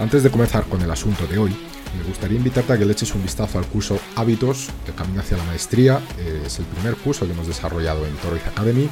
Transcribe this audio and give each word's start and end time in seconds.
Antes 0.00 0.22
de 0.22 0.30
comenzar 0.30 0.64
con 0.64 0.80
el 0.80 0.90
asunto 0.90 1.26
de 1.26 1.36
hoy, 1.36 1.54
me 1.98 2.02
gustaría 2.04 2.38
invitarte 2.38 2.72
a 2.72 2.78
que 2.78 2.86
le 2.86 2.92
eches 2.92 3.14
un 3.14 3.22
vistazo 3.22 3.58
al 3.58 3.66
curso 3.66 4.00
Hábitos, 4.16 4.70
el 4.86 4.94
camino 4.94 5.20
hacia 5.20 5.36
la 5.36 5.44
maestría. 5.44 6.00
Es 6.46 6.58
el 6.58 6.64
primer 6.64 6.96
curso 6.96 7.26
que 7.26 7.32
hemos 7.32 7.46
desarrollado 7.46 8.06
en 8.06 8.16
Toroiz 8.16 8.46
Academy. 8.46 8.88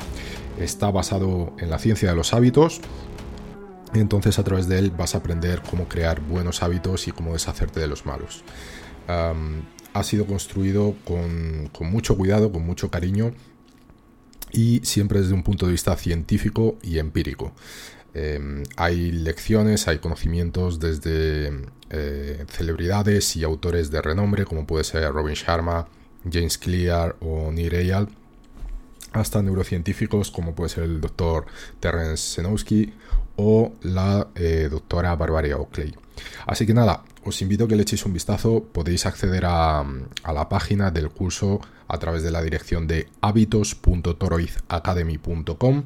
Está 0.59 0.91
basado 0.91 1.55
en 1.61 1.71
la 1.71 1.79
ciencia 1.79 2.11
de 2.11 2.15
los 2.15 2.35
hábitos. 2.35 2.83
Entonces 3.95 4.39
a 4.39 4.45
través 4.45 4.69
de 4.69 4.81
él 4.81 4.91
vas 4.91 5.15
a 5.15 5.19
aprender 5.19 5.63
cómo 5.63 5.89
crear 5.89 6.21
buenos 6.21 6.63
hábitos 6.63 7.09
y 7.09 7.13
cómo 7.13 7.33
deshacerte 7.33 7.81
de 7.81 7.87
los 7.87 8.05
malos. 8.05 8.45
ha 9.07 10.03
sido 10.03 10.27
construido 10.27 10.95
con, 11.07 11.71
con 11.73 11.91
mucho 11.91 12.19
cuidado, 12.19 12.53
con 12.53 12.67
mucho 12.67 12.91
cariño 12.91 13.33
y 14.53 14.83
siempre 14.85 15.23
desde 15.23 15.33
un 15.33 15.43
punto 15.43 15.65
de 15.65 15.73
vista 15.73 15.97
científico 15.97 16.77
y 16.83 16.99
empírico. 16.99 17.53
Em, 18.19 18.65
hay 18.77 19.13
lecciones, 19.13 19.87
hay 19.87 19.99
conocimientos 19.99 20.81
desde 20.81 21.53
eh, 21.91 22.45
celebridades 22.49 23.37
y 23.37 23.45
autores 23.45 23.93
de 23.93 24.03
renombre, 24.03 24.45
como 24.45 24.67
puede 24.67 24.83
ser 24.83 25.13
Robin 25.13 25.35
Sharma, 25.35 25.87
James 26.31 26.59
Clear 26.59 27.15
o 27.21 27.53
Neil 27.53 27.75
Eyal, 27.75 28.09
hasta 29.13 29.41
neurocientíficos 29.41 30.33
como 30.33 30.57
puede 30.57 30.71
ser 30.71 30.85
el 30.85 31.01
doctor 31.01 31.47
Terence 31.79 32.35
Senowski 32.35 32.93
o 33.37 33.73
la 33.83 34.27
eh, 34.35 34.69
doctora 34.69 35.15
Barbaria 35.15 35.57
Oakley. 35.57 35.95
Así 36.47 36.67
que 36.67 36.75
nada, 36.75 37.05
os 37.29 37.43
invito 37.43 37.65
a 37.65 37.69
que 37.69 37.77
le 37.77 37.83
echéis 37.83 38.07
un 38.07 38.13
vistazo. 38.13 38.65
Podéis 38.65 39.07
acceder 39.07 39.45
a, 39.47 39.85
la 40.25 40.49
página 40.49 40.91
del 40.91 41.11
curso 41.11 41.61
a 41.87 41.99
través 41.99 42.23
de 42.23 42.31
la 42.31 42.41
dirección 42.43 42.87
de 42.87 43.09
hábitos.toroizacademy.com 43.21 45.85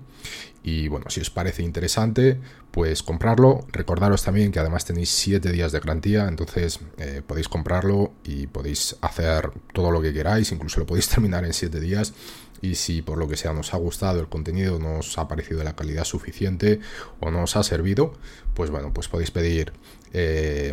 y 0.64 0.86
bueno, 0.88 1.06
si 1.08 1.20
os 1.20 1.30
parece 1.30 1.62
interesante, 1.62 2.40
pues 2.70 3.02
comprarlo. 3.02 3.66
Recordaros 3.72 4.22
también 4.22 4.52
que 4.52 4.60
además 4.60 4.84
tenéis 4.84 5.10
7 5.10 5.50
días 5.50 5.72
de 5.72 5.80
garantía, 5.80 6.28
entonces 6.28 6.78
eh, 6.98 7.20
podéis 7.26 7.48
comprarlo 7.48 8.12
y 8.24 8.46
podéis 8.46 8.96
hacer 9.00 9.50
todo 9.72 9.90
lo 9.90 10.00
que 10.00 10.12
queráis, 10.12 10.52
incluso 10.52 10.78
lo 10.80 10.86
podéis 10.86 11.08
terminar 11.08 11.44
en 11.44 11.52
7 11.52 11.80
días. 11.80 12.14
Y 12.60 12.76
si 12.76 13.02
por 13.02 13.18
lo 13.18 13.26
que 13.26 13.36
sea 13.36 13.52
nos 13.52 13.74
ha 13.74 13.76
gustado 13.76 14.20
el 14.20 14.28
contenido, 14.28 14.78
no 14.78 14.98
os 14.98 15.18
ha 15.18 15.26
parecido 15.26 15.58
de 15.58 15.64
la 15.64 15.74
calidad 15.74 16.04
suficiente 16.04 16.78
o 17.18 17.32
no 17.32 17.42
os 17.42 17.56
ha 17.56 17.64
servido, 17.64 18.12
pues 18.54 18.70
bueno, 18.70 18.92
pues 18.94 19.08
podéis 19.08 19.32
pedir 19.32 19.72
eh, 20.12 20.72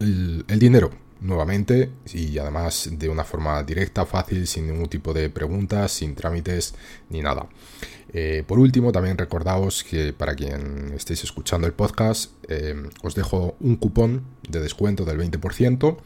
el 0.00 0.58
dinero 0.58 0.90
nuevamente 1.20 1.90
y 2.12 2.38
además 2.38 2.88
de 2.92 3.08
una 3.08 3.24
forma 3.24 3.62
directa, 3.62 4.06
fácil, 4.06 4.46
sin 4.46 4.66
ningún 4.66 4.88
tipo 4.88 5.12
de 5.12 5.30
preguntas, 5.30 5.92
sin 5.92 6.14
trámites 6.14 6.74
ni 7.10 7.20
nada. 7.20 7.48
Eh, 8.12 8.44
por 8.46 8.58
último, 8.58 8.92
también 8.92 9.18
recordaos 9.18 9.84
que 9.84 10.12
para 10.12 10.34
quien 10.34 10.92
estéis 10.94 11.24
escuchando 11.24 11.66
el 11.66 11.72
podcast, 11.72 12.32
eh, 12.48 12.74
os 13.02 13.14
dejo 13.14 13.56
un 13.60 13.76
cupón 13.76 14.24
de 14.48 14.60
descuento 14.60 15.04
del 15.04 15.18
20%. 15.18 15.98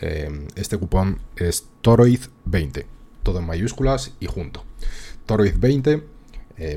Eh, 0.00 0.46
este 0.56 0.76
cupón 0.76 1.20
es 1.36 1.66
Toroid20, 1.82 2.84
todo 3.22 3.38
en 3.38 3.46
mayúsculas 3.46 4.12
y 4.20 4.26
junto. 4.26 4.64
Toroid20, 5.26 6.02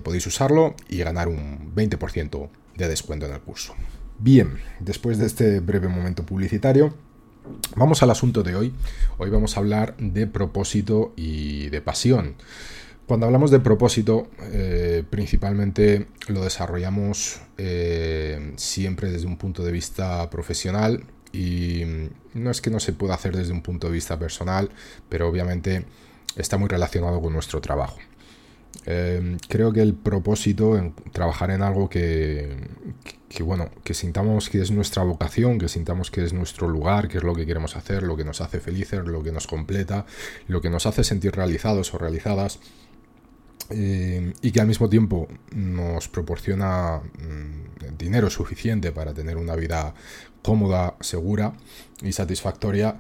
podéis 0.04 0.28
usarlo 0.28 0.76
y 0.90 0.98
ganar 0.98 1.30
un 1.30 1.74
20% 1.74 2.50
de 2.76 2.88
descuento 2.90 3.28
en 3.28 3.34
el 3.34 3.40
curso. 3.40 3.76
Bien, 4.20 4.60
después 4.80 5.18
de 5.18 5.26
este 5.26 5.60
breve 5.60 5.88
momento 5.88 6.26
publicitario, 6.26 6.94
Vamos 7.76 8.04
al 8.04 8.12
asunto 8.12 8.44
de 8.44 8.56
hoy. 8.56 8.74
Hoy 9.18 9.30
vamos 9.30 9.56
a 9.56 9.60
hablar 9.60 9.96
de 9.98 10.28
propósito 10.28 11.14
y 11.16 11.70
de 11.70 11.82
pasión. 11.82 12.36
Cuando 13.08 13.26
hablamos 13.26 13.50
de 13.50 13.60
propósito, 13.60 14.28
eh, 14.52 15.04
principalmente 15.10 16.08
lo 16.28 16.44
desarrollamos 16.44 17.42
eh, 17.58 18.54
siempre 18.56 19.12
desde 19.12 19.26
un 19.26 19.38
punto 19.38 19.64
de 19.64 19.72
vista 19.72 20.30
profesional 20.30 21.04
y 21.32 21.84
no 22.34 22.52
es 22.52 22.62
que 22.62 22.70
no 22.70 22.80
se 22.80 22.94
pueda 22.94 23.16
hacer 23.16 23.36
desde 23.36 23.52
un 23.52 23.62
punto 23.62 23.88
de 23.88 23.94
vista 23.94 24.20
personal, 24.20 24.70
pero 25.10 25.28
obviamente 25.28 25.86
está 26.36 26.58
muy 26.58 26.68
relacionado 26.70 27.20
con 27.22 27.34
nuestro 27.34 27.62
trabajo. 27.62 27.98
Eh, 28.86 29.38
creo 29.48 29.72
que 29.72 29.82
el 29.82 29.94
propósito 29.94 30.78
en 30.78 30.94
trabajar 31.12 31.52
en 31.52 31.62
algo 31.62 31.90
que, 31.90 32.56
bueno, 33.42 33.70
que 33.84 33.94
sintamos 33.94 34.50
que 34.50 34.62
es 34.62 34.72
nuestra 34.72 35.04
vocación, 35.04 35.60
que 35.60 35.68
sintamos 35.68 36.12
que 36.12 36.24
es 36.24 36.34
nuestro 36.34 36.68
lugar, 36.68 37.08
que 37.08 37.18
es 37.18 37.24
lo 37.24 37.36
que 37.36 37.46
queremos 37.46 37.76
hacer, 37.76 38.04
lo 38.04 38.16
que 38.16 38.24
nos 38.24 38.42
hace 38.42 38.60
felices, 38.60 39.02
lo 39.06 39.22
que 39.22 39.32
nos 39.32 39.48
completa, 39.48 40.06
lo 40.48 40.62
que 40.62 40.70
nos 40.70 40.86
hace 40.86 41.04
sentir 41.04 41.34
realizados 41.34 41.94
o 41.94 41.98
realizadas. 41.98 42.60
Eh, 43.72 44.34
y 44.42 44.52
que 44.52 44.62
al 44.62 44.66
mismo 44.66 44.90
tiempo 44.90 45.28
nos 45.52 46.08
proporciona 46.08 46.98
mm, 46.98 47.98
dinero 48.00 48.32
suficiente 48.32 48.92
para 48.92 49.14
tener 49.14 49.38
una 49.38 49.56
vida 49.56 49.94
cómoda, 50.42 50.96
segura 51.02 51.54
y 52.02 52.12
satisfactoria, 52.12 52.98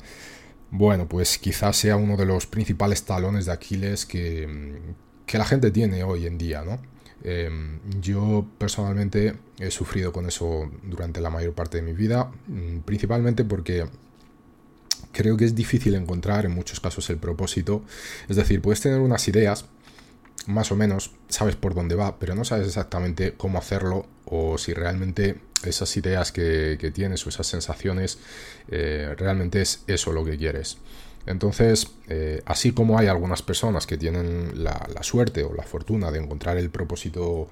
bueno, 0.70 1.08
pues 1.08 1.40
quizás 1.40 1.78
sea 1.78 1.96
uno 1.96 2.16
de 2.18 2.26
los 2.28 2.46
principales 2.46 3.04
talones 3.04 3.48
de 3.48 3.54
Aquiles 3.54 4.06
que, 4.06 4.78
que 5.30 5.38
la 5.38 5.46
gente 5.46 5.70
tiene 5.70 6.04
hoy 6.04 6.26
en 6.26 6.40
día, 6.40 6.64
¿no? 6.64 6.80
Em, 7.24 7.80
yo 8.02 8.48
personalmente 8.58 9.36
he 9.60 9.70
sufrido 9.70 10.12
con 10.12 10.26
eso 10.26 10.72
durante 10.82 11.22
la 11.22 11.30
mayor 11.30 11.54
parte 11.54 11.78
de 11.78 11.84
mi 11.84 11.94
vida, 11.94 12.32
mm, 12.48 12.80
principalmente 12.80 13.46
porque 13.46 13.86
creo 15.12 15.38
que 15.38 15.46
es 15.46 15.54
difícil 15.54 15.94
encontrar 15.94 16.46
en 16.46 16.52
muchos 16.54 16.80
casos 16.80 17.08
el 17.12 17.18
propósito. 17.18 17.84
Es 18.28 18.38
decir, 18.38 18.60
puedes 18.60 18.82
tener 18.82 19.02
unas 19.02 19.28
ideas, 19.28 19.66
más 20.48 20.72
o 20.72 20.76
menos, 20.76 21.12
sabes 21.28 21.56
por 21.56 21.76
dónde 21.76 21.94
va, 21.94 22.18
pero 22.18 22.34
no 22.34 22.44
sabes 22.44 22.66
exactamente 22.66 23.34
cómo 23.38 23.60
hacerlo 23.60 24.08
o 24.26 24.58
si 24.58 24.74
realmente 24.74 25.36
esas 25.64 25.96
ideas 25.96 26.32
que, 26.32 26.92
tienes 26.92 27.24
o 27.28 27.30
esas 27.30 27.46
sensaciones 27.46 28.18
eh, 28.70 29.14
realmente 29.16 29.62
es 29.62 29.84
eso 29.86 30.12
lo 30.12 30.26
que 30.26 30.38
quieres. 30.40 30.80
Entonces, 31.30 31.92
eh, 32.08 32.42
así 32.46 32.72
como 32.72 32.98
hay 32.98 33.06
algunas 33.06 33.44
personas 33.44 33.86
que 33.86 34.00
tienen 34.00 34.64
la, 34.64 34.82
suerte 35.04 35.44
o 35.44 35.54
la 35.54 35.62
fortuna 35.62 36.10
de 36.10 36.18
encontrar 36.18 36.58
el 36.58 36.72
propósito 36.72 37.48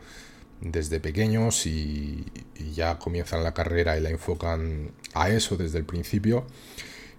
desde 0.61 0.99
pequeños 0.99 1.67
y, 1.67 2.25
ya 2.73 2.97
comienzan 2.97 3.43
la 3.43 3.53
carrera 3.53 3.95
y 3.95 4.01
la 4.01 4.09
enfocan 4.09 4.89
a 5.13 5.29
eso 5.29 5.57
desde 5.57 5.77
el 5.77 5.85
principio, 5.85 6.47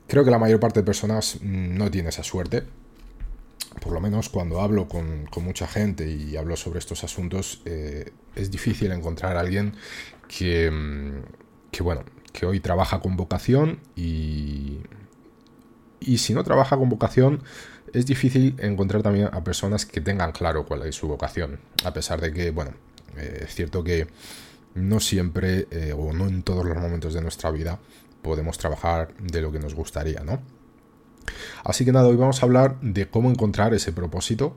creo 0.08 0.24
que 0.24 0.32
la 0.32 0.38
mayor 0.40 0.58
parte 0.58 0.80
de 0.80 0.84
personas 0.84 1.38
no 1.42 1.92
tiene 1.92 2.08
esa 2.08 2.24
suerte. 2.24 2.64
Por 3.80 3.92
lo 3.92 4.00
menos 4.00 4.28
cuando 4.28 4.60
hablo 4.60 4.88
con, 4.88 5.28
mucha 5.36 5.68
gente 5.68 6.10
y 6.10 6.36
hablo 6.36 6.56
sobre 6.56 6.80
estos 6.80 7.04
asuntos, 7.04 7.62
eh, 7.66 8.10
es 8.34 8.50
difícil 8.50 8.90
encontrar 8.90 9.36
a 9.36 9.40
alguien 9.40 9.74
que, 10.26 11.22
que, 11.70 11.82
bueno, 11.84 12.02
que 12.32 12.46
hoy 12.46 12.58
trabaja 12.58 12.98
con 12.98 13.16
vocación 13.16 13.78
y, 13.94 14.80
y 16.00 16.18
si 16.18 16.34
no 16.34 16.44
trabaja 16.44 16.76
con 16.76 16.88
vocación, 16.88 17.42
es 17.92 18.06
difícil 18.06 18.54
encontrar 18.58 19.02
también 19.02 19.28
a 19.32 19.42
personas 19.42 19.86
que 19.86 20.00
tengan 20.00 20.32
claro 20.32 20.66
cuál 20.66 20.86
es 20.86 20.94
su 20.94 21.08
vocación. 21.08 21.58
A 21.84 21.92
pesar 21.92 22.20
de 22.20 22.32
que, 22.32 22.50
bueno, 22.50 22.72
eh, 23.16 23.44
es 23.44 23.54
cierto 23.54 23.82
que 23.82 24.06
no 24.74 25.00
siempre 25.00 25.66
eh, 25.70 25.94
o 25.96 26.12
no 26.12 26.26
en 26.26 26.42
todos 26.42 26.64
los 26.64 26.76
momentos 26.76 27.14
de 27.14 27.22
nuestra 27.22 27.50
vida 27.50 27.78
podemos 28.22 28.58
trabajar 28.58 29.14
de 29.18 29.40
lo 29.40 29.50
que 29.52 29.58
nos 29.58 29.74
gustaría, 29.74 30.20
¿no? 30.20 30.40
Así 31.64 31.84
que 31.84 31.92
nada, 31.92 32.08
hoy 32.08 32.16
vamos 32.16 32.42
a 32.42 32.46
hablar 32.46 32.80
de 32.80 33.08
cómo 33.08 33.30
encontrar 33.30 33.74
ese 33.74 33.92
propósito. 33.92 34.56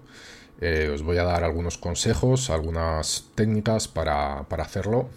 Eh, 0.60 0.92
os 0.94 1.02
voy 1.02 1.18
a 1.18 1.24
dar 1.24 1.44
algunos 1.44 1.78
consejos, 1.78 2.50
algunas 2.50 3.30
técnicas 3.36 3.88
para, 3.88 4.44
para 4.44 4.64
hacerlo. 4.64 5.10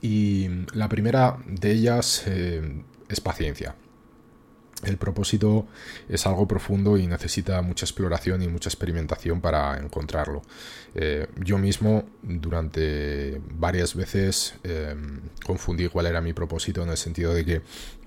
Y 0.00 0.48
la 0.72 0.88
primera 0.88 1.38
de 1.46 1.72
ellas 1.72 2.24
es 2.26 3.20
paciencia. 3.20 3.74
El 4.84 4.96
propósito 4.96 5.66
es 6.08 6.24
algo 6.26 6.46
profundo 6.46 6.96
y 6.96 7.06
necesita 7.08 7.60
mucha 7.62 7.84
exploración 7.84 8.42
y 8.42 8.48
mucha 8.48 8.68
experimentación 8.68 9.40
para 9.40 9.76
encontrarlo. 9.78 10.42
Eh, 10.94 11.26
yo 11.36 11.58
mismo 11.58 12.04
durante 12.22 13.40
varias 13.54 13.96
veces 13.96 14.54
em, 14.62 15.20
confundí 15.44 15.88
cuál 15.88 16.06
era 16.06 16.20
mi 16.20 16.32
propósito 16.32 16.82
en 16.84 16.90
el 16.90 16.96
sentido 16.96 17.34
de 17.34 17.44
que 17.44 17.62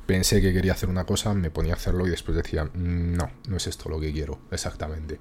pensé 0.06 0.42
que 0.42 0.54
quería 0.54 0.72
hacer 0.72 0.90
una 0.90 1.06
cosa, 1.06 1.34
me 1.34 1.52
ponía 1.52 1.74
a 1.74 1.76
hacerlo 1.76 2.08
y 2.08 2.10
después 2.10 2.38
decía, 2.38 2.70
no, 2.74 3.30
no 3.48 3.58
es 3.58 3.68
esto 3.68 3.90
lo 3.90 4.00
que 4.00 4.12
quiero 4.14 4.40
exactamente. 4.52 5.20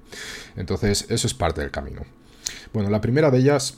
Entonces, 0.55 1.05
eso 1.09 1.27
es 1.27 1.33
parte 1.33 1.61
del 1.61 1.71
camino. 1.71 2.03
Bueno, 2.73 2.89
la 2.89 3.01
primera 3.01 3.29
de 3.29 3.39
ellas, 3.39 3.77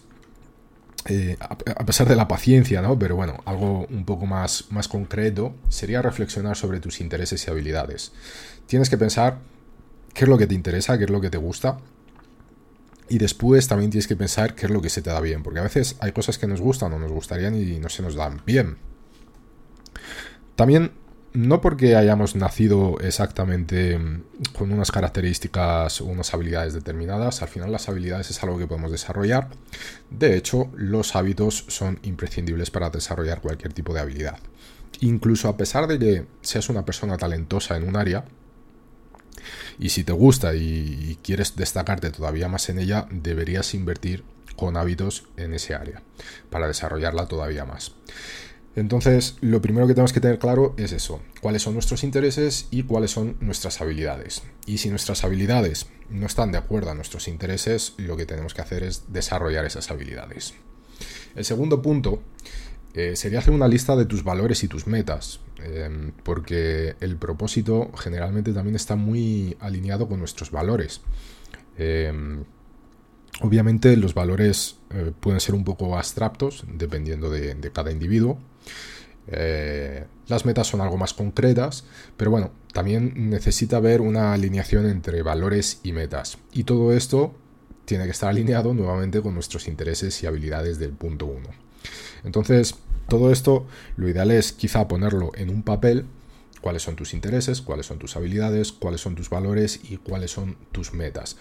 eh, 1.05 1.37
a 1.39 1.85
pesar 1.85 2.07
de 2.07 2.15
la 2.15 2.27
paciencia, 2.27 2.81
¿no? 2.81 2.97
Pero 2.97 3.15
bueno, 3.15 3.41
algo 3.45 3.85
un 3.89 4.05
poco 4.05 4.25
más, 4.25 4.65
más 4.69 4.87
concreto, 4.87 5.55
sería 5.69 6.01
reflexionar 6.01 6.55
sobre 6.55 6.79
tus 6.79 7.01
intereses 7.01 7.45
y 7.45 7.51
habilidades. 7.51 8.13
Tienes 8.67 8.89
que 8.89 8.97
pensar 8.97 9.39
qué 10.13 10.23
es 10.23 10.29
lo 10.29 10.37
que 10.37 10.47
te 10.47 10.55
interesa, 10.55 10.97
qué 10.97 11.03
es 11.03 11.09
lo 11.09 11.19
que 11.19 11.29
te 11.29 11.37
gusta. 11.37 11.77
Y 13.09 13.17
después 13.17 13.67
también 13.67 13.91
tienes 13.91 14.07
que 14.07 14.15
pensar 14.15 14.55
qué 14.55 14.65
es 14.65 14.71
lo 14.71 14.81
que 14.81 14.89
se 14.89 15.01
te 15.01 15.09
da 15.09 15.19
bien, 15.19 15.43
porque 15.43 15.59
a 15.59 15.63
veces 15.63 15.97
hay 15.99 16.13
cosas 16.13 16.37
que 16.37 16.47
nos 16.47 16.61
gustan 16.61 16.93
o 16.93 16.99
nos 16.99 17.11
gustarían 17.11 17.55
y 17.55 17.79
no 17.79 17.89
se 17.89 18.01
nos 18.01 18.15
dan 18.15 18.41
bien. 18.45 18.77
También 20.55 20.91
no 21.33 21.61
porque 21.61 21.95
hayamos 21.95 22.35
nacido 22.35 22.99
exactamente 22.99 23.97
mm, 23.97 24.23
con 24.53 24.71
unas 24.71 24.91
características 24.91 26.01
o 26.01 26.05
unas 26.05 26.33
habilidades 26.33 26.73
determinadas, 26.73 27.41
al 27.41 27.47
final 27.47 27.71
las 27.71 27.89
habilidades 27.89 28.29
es 28.29 28.43
algo 28.43 28.57
que 28.57 28.67
podemos 28.67 28.91
desarrollar. 28.91 29.49
De 30.09 30.37
hecho, 30.37 30.69
los 30.75 31.15
hábitos 31.15 31.65
son 31.67 31.99
imprescindibles 32.03 32.71
para 32.71 32.89
desarrollar 32.89 33.41
cualquier 33.41 33.73
tipo 33.73 33.93
de 33.93 34.01
habilidad. 34.01 34.39
Incluso 34.99 35.49
a 35.49 35.57
pesar 35.57 35.87
de 35.87 35.99
que 35.99 36.25
seas 36.41 36.69
una 36.69 36.85
persona 36.85 37.17
talentosa 37.17 37.75
en 37.75 37.87
un 37.87 37.95
área, 37.95 38.25
y 39.79 39.89
si 39.89 40.03
te 40.03 40.13
gusta 40.13 40.55
y 40.55 41.17
quieres 41.23 41.55
destacarte 41.55 42.11
todavía 42.11 42.47
más 42.47 42.69
en 42.69 42.79
ella, 42.79 43.07
deberías 43.11 43.73
invertir 43.73 44.23
con 44.55 44.77
hábitos 44.77 45.25
en 45.37 45.53
ese 45.53 45.75
área 45.75 46.01
para 46.49 46.67
desarrollarla 46.67 47.27
todavía 47.27 47.65
más. 47.65 47.93
Entonces, 48.75 49.37
lo 49.41 49.61
primero 49.61 49.85
que 49.85 49.93
tenemos 49.93 50.13
que 50.13 50.19
tener 50.19 50.39
claro 50.39 50.73
es 50.77 50.93
eso, 50.93 51.21
cuáles 51.41 51.61
son 51.61 51.75
nuestros 51.75 52.03
intereses 52.03 52.67
y 52.71 52.83
cuáles 52.83 53.11
son 53.11 53.37
nuestras 53.39 53.81
habilidades. 53.81 54.41
Y 54.65 54.79
si 54.79 54.89
nuestras 54.89 55.23
habilidades 55.23 55.87
no 56.09 56.25
están 56.25 56.51
de 56.51 56.57
acuerdo 56.57 56.89
a 56.89 56.95
nuestros 56.95 57.27
intereses, 57.27 57.93
lo 57.97 58.17
que 58.17 58.25
tenemos 58.25 58.53
que 58.53 58.61
hacer 58.61 58.83
es 58.83 59.13
desarrollar 59.13 59.65
esas 59.65 59.91
habilidades. 59.91 60.55
El 61.35 61.45
segundo 61.45 61.83
punto 61.83 62.23
eh, 62.95 63.15
sería 63.15 63.39
hacer 63.39 63.53
una 63.53 63.67
lista 63.67 63.95
de 63.95 64.05
tus 64.05 64.23
valores 64.23 64.63
y 64.63 64.67
tus 64.67 64.87
metas, 64.87 65.39
em, 65.63 66.11
porque 66.23 66.95
el 66.99 67.17
propósito 67.17 67.91
generalmente 67.95 68.53
también 68.53 68.75
está 68.75 68.95
muy 68.95 69.55
alineado 69.59 70.07
con 70.07 70.19
nuestros 70.19 70.49
valores. 70.49 71.01
Em, 71.77 72.43
obviamente 73.41 73.97
los 73.97 74.13
valores 74.13 74.77
eh, 74.91 75.11
pueden 75.19 75.39
ser 75.39 75.53
un 75.55 75.63
poco 75.63 75.97
abstractos 75.97 76.65
dependiendo 76.67 77.29
de 77.31 77.71
cada 77.71 77.91
individuo, 77.91 78.39
eh, 79.27 80.05
las 80.27 80.45
metas 80.45 80.67
son 80.67 80.81
algo 80.81 80.97
más 80.97 81.13
concretas, 81.13 81.85
pero 82.17 82.31
bueno, 82.31 82.51
también 82.73 83.29
necesita 83.29 83.77
haber 83.77 84.01
una 84.01 84.33
alineación 84.33 84.85
entre 84.87 85.21
valores 85.21 85.79
y 85.83 85.93
metas. 85.93 86.37
Y 86.51 86.63
todo 86.63 86.93
esto 86.93 87.33
tiene 87.85 88.05
que 88.05 88.11
estar 88.11 88.29
alineado 88.29 88.73
nuevamente 88.73 89.21
con 89.21 89.33
nuestros 89.33 89.67
intereses 89.67 90.21
y 90.23 90.27
habilidades 90.27 90.79
del 90.79 90.91
punto 90.91 91.25
1. 91.25 91.49
Entonces, 92.23 92.75
todo 93.07 93.31
esto 93.31 93.65
lo 93.97 94.07
ideal 94.07 94.31
es 94.31 94.53
quizá 94.53 94.87
ponerlo 94.87 95.31
en 95.35 95.49
un 95.49 95.63
papel, 95.63 96.05
cuáles 96.61 96.81
son 96.81 96.95
tus 96.95 97.13
intereses, 97.13 97.61
cuáles 97.61 97.85
son 97.85 97.99
tus 97.99 98.15
habilidades, 98.15 98.71
cuáles 98.71 99.01
son 99.01 99.15
tus 99.15 99.29
valores 99.29 99.81
y 99.83 99.97
cuáles 99.97 100.31
son 100.31 100.55
tus 100.71 100.93
metas. 100.93 101.35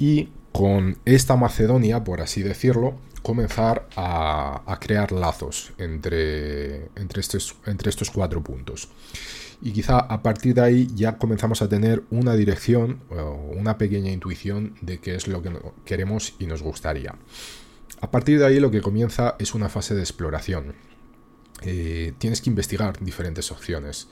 Y 0.00 0.30
con 0.50 0.96
esta 1.04 1.36
Macedonia, 1.36 2.02
por 2.02 2.22
así 2.22 2.42
decirlo, 2.42 2.96
comenzar 3.22 3.86
a, 3.96 4.78
crear 4.80 5.12
lazos 5.12 5.74
entre, 5.76 6.86
entre, 6.96 7.20
estos, 7.20 7.54
entre 7.66 7.90
estos 7.90 8.10
cuatro 8.10 8.42
puntos. 8.42 8.88
Y 9.60 9.72
quizá 9.72 9.98
a 9.98 10.22
partir 10.22 10.54
de 10.54 10.62
ahí 10.62 10.88
ya 10.94 11.18
comenzamos 11.18 11.60
a 11.60 11.68
tener 11.68 12.02
una 12.10 12.34
dirección 12.34 13.00
o 13.10 13.52
una 13.54 13.76
pequeña 13.76 14.10
intuición 14.10 14.74
de 14.80 14.98
qué 15.00 15.14
es 15.16 15.28
lo 15.28 15.42
que 15.42 15.52
queremos 15.84 16.34
y 16.38 16.46
nos 16.46 16.62
gustaría. 16.62 17.14
A 18.00 18.10
partir 18.10 18.38
de 18.38 18.46
ahí 18.46 18.58
lo 18.58 18.70
que 18.70 18.80
comienza 18.80 19.36
es 19.38 19.54
una 19.54 19.68
fase 19.68 19.94
de 19.94 20.00
exploración. 20.00 20.74
Eh, 21.60 22.14
tienes 22.16 22.40
que 22.40 22.48
investigar 22.48 22.98
diferentes 23.00 23.52
opciones. 23.52 24.08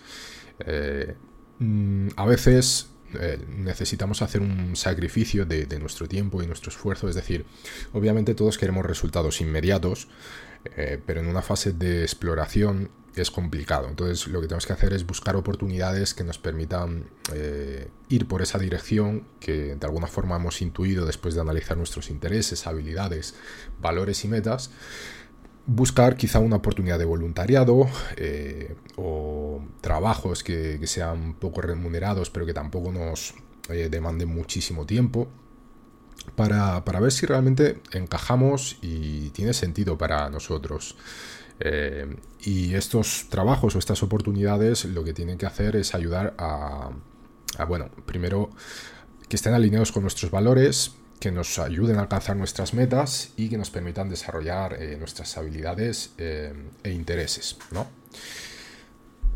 Eh, 0.67 1.14
mm, 1.61 2.08
a 2.14 2.26
veces 2.26 2.91
eh, 3.14 3.38
necesitamos 3.49 4.22
hacer 4.22 4.40
un 4.40 4.76
sacrificio 4.76 5.46
de, 5.46 5.66
nuestro 5.78 6.08
tiempo 6.08 6.43
y 6.43 6.46
nuestro 6.46 6.70
esfuerzo. 6.70 7.08
Es 7.08 7.14
decir, 7.14 7.44
obviamente 7.93 8.34
todos 8.34 8.58
queremos 8.58 8.84
resultados 8.84 9.40
inmediatos, 9.40 10.08
eh, 10.76 11.00
pero 11.05 11.20
en 11.20 11.28
una 11.28 11.43
fase 11.43 11.72
de 11.72 12.02
exploración 12.02 12.90
es 13.14 13.31
complicado. 13.31 13.88
Entonces 13.88 14.26
lo 14.28 14.40
que 14.40 14.46
tenemos 14.46 14.66
que 14.66 14.72
hacer 14.72 14.93
es 14.93 15.06
buscar 15.06 15.37
oportunidades 15.37 16.14
que 16.14 16.25
nos 16.25 16.38
permitan 16.38 17.10
eh, 17.34 17.88
ir 18.08 18.26
por 18.28 18.43
esa 18.43 18.58
dirección 18.58 19.26
que 19.40 19.75
de 19.75 19.87
alguna 19.87 20.06
forma 20.06 20.37
hemos 20.37 20.62
intuido 20.62 21.06
después 21.06 21.34
de 21.34 21.40
analizar 21.40 21.76
nuestros 21.76 22.10
intereses, 22.10 22.66
habilidades, 22.66 23.34
valores 23.81 24.25
y 24.25 24.28
metas 24.28 24.70
buscar 25.69 26.17
quizá 26.17 26.38
una 26.38 26.56
oportunidad 26.56 26.99
de 26.99 27.05
voluntariado 27.05 27.87
eh, 28.17 28.75
o 28.97 29.62
trabajos 29.82 30.43
que, 30.43 30.85
sean 30.87 31.35
poco 31.35 31.61
remunerados 31.61 32.31
pero 32.31 32.47
que 32.47 32.55
tampoco 32.55 32.91
nos 32.91 33.35
eh, 33.69 33.88
demanden 33.91 34.31
muchísimo 34.31 34.87
tiempo 34.87 35.29
para, 36.35 36.81
ver 36.81 37.12
si 37.12 37.26
realmente 37.26 37.81
encajamos 37.93 38.79
y 38.82 39.31
tiene 39.31 39.55
sentido 39.55 39.97
para 39.97 40.29
nosotros. 40.31 40.97
Eh, 41.61 42.17
y 42.41 42.75
estos 42.75 43.26
trabajos 43.29 43.75
o 43.75 43.79
estas 43.79 44.03
oportunidades 44.03 44.85
lo 44.85 45.05
que 45.05 45.12
tienen 45.12 45.38
que 45.38 45.47
hacer 45.47 45.76
es 45.76 45.94
ayudar 45.94 46.35
a 46.38 46.91
bueno, 47.67 47.91
primero 48.06 48.50
que 49.29 49.37
estén 49.37 49.55
alineados 49.55 49.91
con 49.91 50.03
nuestros 50.03 50.31
valores, 50.31 50.93
que 51.19 51.31
nos 51.31 51.59
ayuden 51.59 51.97
a 51.97 52.03
alcanzar 52.03 52.37
nuestras 52.37 52.75
metas 52.75 53.32
y 53.37 53.49
que 53.49 53.59
nos 53.59 53.70
permitan 53.70 54.09
desarrollar 54.09 54.75
eh, 54.81 54.97
nuestras 54.99 55.37
habilidades 55.37 56.12
eh, 56.19 56.53
e 56.82 56.91
intereses. 56.91 57.56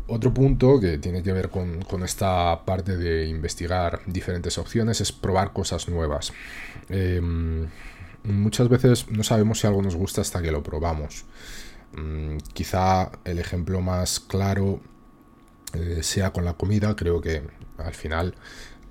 Otro 0.07 0.33
punto 0.33 0.79
que 0.79 0.97
tiene 0.97 1.23
que 1.23 1.31
ver 1.31 1.49
con, 1.49 2.03
esta 2.03 2.65
parte 2.65 2.97
de 2.97 3.27
investigar 3.27 4.01
diferentes 4.05 4.57
opciones 4.57 4.99
es 4.99 5.11
probar 5.11 5.53
cosas 5.53 5.87
nuevas. 5.87 6.33
Em, 6.89 7.69
muchas 8.23 8.67
veces 8.67 9.09
no 9.09 9.23
sabemos 9.23 9.59
si 9.59 9.67
algo 9.67 9.81
nos 9.81 9.95
gusta 9.95 10.21
hasta 10.21 10.41
que 10.41 10.51
lo 10.51 10.61
probamos. 10.61 11.25
Mm, 11.95 12.37
quizá 12.53 13.11
el 13.23 13.39
ejemplo 13.39 13.79
más 13.81 14.19
claro 14.19 14.81
eh, 15.73 16.03
sea 16.03 16.31
con 16.33 16.45
la 16.45 16.53
comida. 16.53 16.95
Creo 16.95 17.21
que 17.21 17.43
al 17.77 17.93
final 17.93 18.35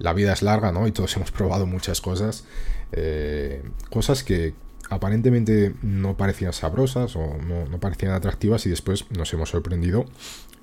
la 0.03 0.13
vida 0.13 0.33
es 0.33 0.43
larga, 0.43 0.73
¿no? 0.73 0.87
Y 0.87 0.93
todos 0.93 1.17
hemos 1.17 1.31
probado 1.31 1.65
muchas 1.67 2.01
cosas. 2.01 2.45
Eh, 2.91 3.63
cosas 3.89 4.25
que 4.25 4.55
aparentemente 4.91 5.75
no 5.83 6.17
parecían 6.17 6.53
sabrosas 6.53 7.17
o 7.17 7.39
no, 7.39 7.81
parecían 7.81 8.13
atractivas 8.13 8.67
y 8.67 8.71
después 8.71 9.07
nos 9.11 9.33
hemos 9.33 9.51
sorprendido 9.51 10.05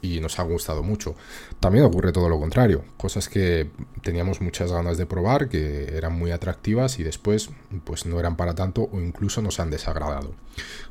y 0.01 0.19
nos 0.19 0.39
ha 0.39 0.43
gustado 0.43 0.84
mucho. 0.84 1.15
También 1.60 1.86
ocurre 1.86 2.12
todo 2.12 2.29
lo 2.29 2.39
contrario, 2.39 2.84
cosas 2.98 3.27
que 3.29 3.69
teníamos 4.03 4.41
muchas 4.41 4.72
ganas 4.72 4.98
de 4.98 5.05
probar, 5.05 5.50
que 5.50 5.98
eran 5.98 6.17
muy 6.17 6.31
atractivas 6.31 7.00
y 7.00 7.03
después 7.03 7.50
pues 7.86 8.05
no 8.05 8.19
eran 8.19 8.36
para 8.36 8.55
tanto 8.55 8.89
o 8.91 9.00
incluso 9.00 9.41
nos 9.41 9.60
han 9.60 9.72
desagradado. 9.72 10.34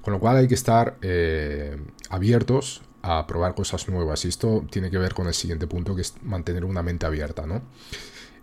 Con 0.02 0.14
lo 0.14 0.20
cual 0.20 0.38
hay 0.38 0.48
que 0.48 0.54
estar 0.54 0.96
eh, 1.02 1.76
abiertos 2.10 2.82
a 3.02 3.26
probar 3.26 3.54
cosas 3.54 3.88
nuevas 3.88 4.24
y 4.24 4.28
esto 4.28 4.64
tiene 4.70 4.90
que 4.90 4.98
ver 4.98 5.14
con 5.14 5.26
el 5.28 5.34
siguiente 5.34 5.66
punto 5.66 5.94
que 5.94 6.02
es 6.02 6.14
mantener 6.22 6.64
una 6.64 6.82
mente 6.82 7.06
abierta, 7.06 7.46
¿no? 7.46 7.62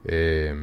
Eh, 0.06 0.54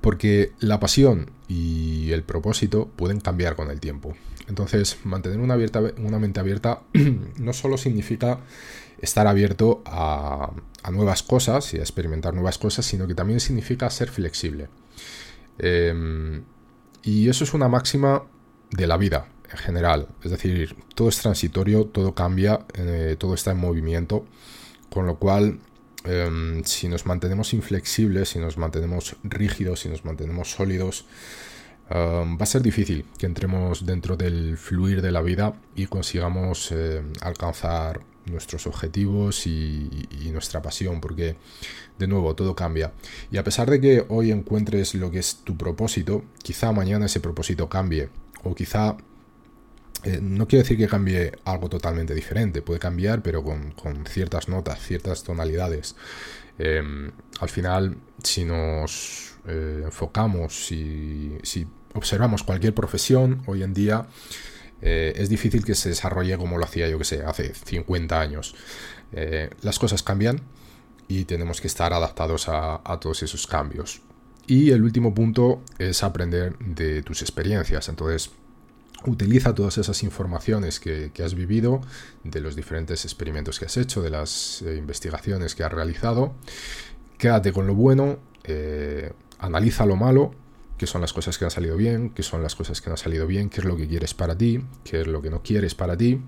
porque 0.00 0.52
la 0.60 0.80
pasión 0.80 1.30
y 1.48 2.12
el 2.12 2.24
propósito 2.24 2.90
pueden 2.94 3.20
cambiar 3.20 3.56
con 3.56 3.70
el 3.70 3.80
tiempo. 3.80 4.14
Entonces, 4.48 4.98
mantener 5.04 5.40
una 5.40 6.18
mente 6.18 6.40
abierta 6.40 6.82
no 7.38 7.52
solo 7.54 7.78
significa 7.78 8.40
estar 9.00 9.26
abierto 9.26 9.82
a, 9.86 10.52
nuevas 10.92 11.22
cosas 11.22 11.72
y 11.72 11.78
a 11.78 11.80
experimentar 11.80 12.34
nuevas 12.34 12.58
cosas, 12.58 12.84
sino 12.84 13.06
que 13.06 13.14
también 13.14 13.40
significa 13.40 13.88
ser 13.88 14.10
flexible. 14.10 14.68
Em, 15.58 16.42
y 17.02 17.28
eso 17.28 17.44
es 17.44 17.54
una 17.54 17.68
máxima 17.68 18.24
de 18.70 18.86
la 18.86 18.96
vida 18.96 19.28
en 19.50 19.56
general. 19.56 20.08
Es 20.22 20.30
decir, 20.30 20.76
todo 20.94 21.08
es 21.08 21.18
transitorio, 21.18 21.86
todo 21.86 22.14
cambia, 22.14 22.66
eh, 22.74 23.16
todo 23.18 23.34
está 23.34 23.52
en 23.52 23.58
movimiento, 23.58 24.26
con 24.90 25.06
lo 25.06 25.18
cual 25.18 25.60
Em, 26.04 26.62
si 26.64 26.88
nos 26.88 27.06
mantenemos 27.06 27.54
inflexibles, 27.54 28.28
si 28.30 28.38
nos 28.38 28.58
mantenemos 28.58 29.16
rígidos, 29.24 29.80
si 29.80 29.88
nos 29.88 30.04
mantenemos 30.04 30.50
sólidos, 30.50 31.06
em, 31.90 32.36
va 32.38 32.42
a 32.42 32.46
ser 32.46 32.62
difícil 32.62 33.06
que 33.18 33.26
entremos 33.26 33.86
dentro 33.86 34.16
del 34.16 34.56
fluir 34.58 35.00
de 35.02 35.12
la 35.12 35.22
vida 35.22 35.54
y 35.74 35.86
consigamos 35.86 36.72
em, 36.72 37.12
alcanzar 37.22 38.00
nuestros 38.26 38.66
objetivos 38.66 39.46
y, 39.46 40.08
nuestra 40.32 40.60
pasión, 40.62 41.00
porque 41.00 41.36
de 41.98 42.06
nuevo 42.08 42.34
todo 42.34 42.56
cambia. 42.56 42.92
Y 43.30 43.36
a 43.36 43.44
pesar 43.44 43.70
de 43.70 43.80
que 43.80 44.04
hoy 44.08 44.32
encuentres 44.32 44.94
lo 44.96 45.10
que 45.12 45.20
es 45.20 45.36
tu 45.44 45.56
propósito, 45.56 46.24
quizá 46.42 46.72
mañana 46.72 47.06
ese 47.06 47.20
propósito 47.20 47.68
cambie, 47.68 48.08
o 48.42 48.54
quizá 48.54 48.96
Eh, 50.04 50.20
no 50.20 50.46
quiere 50.46 50.62
decir 50.62 50.76
que 50.76 50.86
cambie 50.86 51.32
algo 51.44 51.68
totalmente 51.68 52.14
diferente, 52.14 52.62
puede 52.62 52.78
cambiar, 52.80 53.22
pero 53.22 53.42
con, 53.42 53.74
ciertas 54.06 54.48
notas, 54.48 54.80
ciertas 54.80 55.22
tonalidades. 55.22 55.96
Em, 56.58 57.10
al 57.40 57.48
final, 57.48 57.96
si 58.22 58.44
nos 58.44 59.36
eh, 59.46 59.82
enfocamos, 59.84 60.66
si, 60.66 61.38
observamos 61.94 62.42
cualquier 62.42 62.74
profesión 62.74 63.42
hoy 63.46 63.62
en 63.62 63.72
día, 63.72 64.06
eh, 64.82 65.14
es 65.16 65.28
difícil 65.28 65.64
que 65.64 65.74
se 65.74 65.88
desarrolle 65.88 66.36
como 66.36 66.58
lo 66.58 66.64
hacía 66.64 66.88
yo 66.88 66.98
que 66.98 67.04
sé, 67.04 67.22
hace 67.22 67.54
50 67.54 68.20
años. 68.20 68.54
las 69.62 69.78
cosas 69.78 70.02
cambian 70.02 70.40
y 71.08 71.24
tenemos 71.24 71.60
que 71.60 71.68
estar 71.68 71.92
adaptados 71.92 72.46
a 72.48 72.98
todos 73.00 73.22
esos 73.22 73.46
cambios. 73.46 74.02
Y 74.46 74.70
el 74.70 74.82
último 74.82 75.14
punto 75.14 75.62
es 75.78 76.02
aprender 76.02 76.58
de 76.58 77.02
tus 77.02 77.22
experiencias. 77.22 77.88
Entonces, 77.88 78.30
utiliza 79.06 79.54
todas 79.54 79.78
esas 79.78 80.02
informaciones 80.02 80.80
que, 80.80 81.10
has 81.24 81.34
vivido, 81.34 81.80
de 82.22 82.40
los 82.40 82.56
diferentes 82.56 83.04
experimentos 83.04 83.58
que 83.58 83.66
has 83.66 83.76
hecho, 83.76 84.02
de 84.02 84.10
las 84.10 84.62
eh, 84.62 84.76
investigaciones 84.76 85.54
que 85.54 85.64
has 85.64 85.72
realizado. 85.72 86.34
Quédate 87.18 87.52
con 87.52 87.66
lo 87.66 87.74
bueno, 87.74 88.18
eh, 88.44 89.12
analiza 89.38 89.86
lo 89.86 89.96
malo, 89.96 90.32
qué 90.78 90.86
son 90.86 91.00
las 91.00 91.12
cosas 91.12 91.38
que 91.38 91.44
han 91.44 91.50
salido 91.50 91.76
bien, 91.76 92.10
qué 92.10 92.22
son 92.22 92.42
las 92.42 92.54
cosas 92.54 92.80
que 92.80 92.90
no 92.90 92.94
han 92.94 92.98
salido 92.98 93.26
bien, 93.26 93.50
qué 93.50 93.60
es 93.60 93.64
lo 93.64 93.76
que 93.76 93.86
quieres 93.86 94.14
para 94.14 94.36
ti, 94.36 94.64
qué 94.82 95.00
es 95.00 95.06
lo 95.06 95.22
que 95.22 95.30
no 95.30 95.42
quieres 95.42 95.74
para 95.74 95.96
ti. 95.96 96.20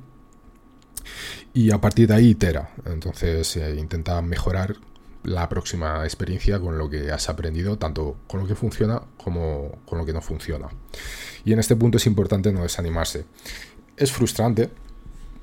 Y 1.54 1.70
a 1.70 1.80
partir 1.80 2.08
de 2.08 2.14
ahí 2.14 2.30
itera. 2.30 2.70
Entonces 2.84 3.56
eh, 3.56 3.76
intenta 3.76 4.20
mejorar 4.22 4.76
la 5.26 5.48
próxima 5.48 6.04
experiencia 6.04 6.60
con 6.60 6.78
lo 6.78 6.88
que 6.88 7.10
has 7.10 7.28
aprendido, 7.28 7.76
tanto 7.76 8.16
con 8.26 8.40
lo 8.40 8.46
que 8.46 8.54
funciona 8.54 9.02
como 9.16 9.78
con 9.84 9.98
lo 9.98 10.06
que 10.06 10.12
no 10.12 10.22
funciona. 10.22 10.68
Y 11.44 11.52
en 11.52 11.58
este 11.58 11.76
punto 11.76 11.98
es 11.98 12.06
importante 12.06 12.52
no 12.52 12.62
desanimarse. 12.62 13.24
Es 13.96 14.12
frustrante, 14.12 14.70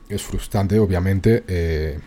es 0.09 0.21
frustrante 0.21 0.79
obviamente 0.79 1.43
eh, 1.47 1.99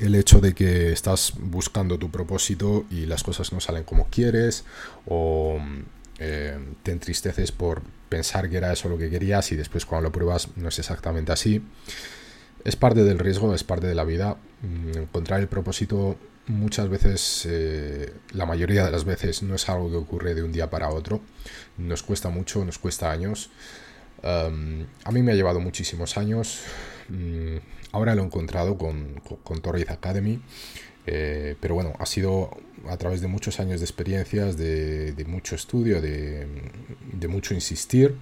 el 0.00 0.14
hecho 0.14 0.40
de 0.40 0.54
que 0.54 0.92
estás 0.92 1.34
buscando 1.38 1.98
tu 1.98 2.10
propósito 2.10 2.84
y 2.90 3.06
las 3.06 3.22
cosas 3.22 3.52
no 3.52 3.60
salen 3.60 3.84
como 3.84 4.08
quieres 4.08 4.64
o 5.06 5.58
eh, 6.18 6.58
te 6.82 6.92
entristeces 6.92 7.52
por 7.52 7.82
pensar 8.08 8.50
que 8.50 8.56
era 8.56 8.72
eso 8.72 8.88
lo 8.88 8.98
que 8.98 9.10
querías 9.10 9.52
y 9.52 9.56
después 9.56 9.86
cuando 9.86 10.08
lo 10.08 10.12
pruebas 10.12 10.48
no 10.56 10.68
es 10.68 10.78
exactamente 10.78 11.32
así. 11.32 11.62
Es 12.64 12.74
parte 12.74 13.04
del 13.04 13.18
riesgo, 13.18 13.54
es 13.54 13.62
parte 13.62 13.86
de 13.86 13.94
la 13.94 14.04
vida. 14.04 14.36
Mm, 14.62 14.98
encontrar 14.98 15.40
el 15.40 15.46
propósito 15.46 16.16
muchas 16.48 16.88
veces, 16.88 17.46
eh, 17.48 18.12
la 18.32 18.46
mayoría 18.46 18.84
de 18.84 18.90
las 18.90 19.04
veces, 19.04 19.42
no 19.42 19.54
es 19.54 19.68
algo 19.68 19.90
que 19.90 19.96
ocurre 19.96 20.34
de 20.34 20.42
un 20.42 20.52
día 20.52 20.70
para 20.70 20.90
otro. 20.90 21.20
Nos 21.76 22.02
cuesta 22.02 22.30
mucho, 22.30 22.64
nos 22.64 22.78
cuesta 22.78 23.10
años. 23.10 23.50
a 24.22 24.50
mí 25.12 25.22
me 25.22 25.32
ha 25.32 25.34
llevado 25.34 25.60
muchísimos 25.60 26.16
años. 26.16 26.60
Mm, 27.08 27.58
ahora 27.92 28.14
lo 28.14 28.22
he 28.22 28.26
encontrado 28.26 28.76
con, 28.76 29.20
con, 29.44 29.62
Academy. 29.88 30.40
Eh, 31.06 31.56
pero 31.60 31.74
bueno, 31.74 31.94
ha 31.98 32.06
sido 32.06 32.50
a 32.88 32.96
través 32.98 33.20
de 33.20 33.28
muchos 33.28 33.60
años 33.60 33.80
de 33.80 33.86
experiencias, 33.86 34.58
de, 34.58 35.24
mucho 35.26 35.54
estudio, 35.54 36.02
de, 36.02 36.46
mucho 37.28 37.54
insistir, 37.54 38.16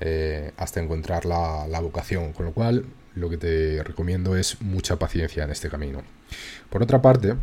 eh, 0.00 0.52
hasta 0.56 0.80
encontrar 0.80 1.24
la 1.26 1.80
vocación. 1.80 2.32
Con 2.32 2.46
lo 2.46 2.52
cual, 2.52 2.84
lo 3.14 3.28
que 3.28 3.36
te 3.36 3.82
recomiendo 3.82 4.36
es 4.36 4.60
mucha 4.60 4.98
paciencia 4.98 5.44
en 5.44 5.50
este 5.50 5.68
camino. 5.68 6.02
Por 6.68 6.82
otra 6.82 7.02
parte, 7.02 7.34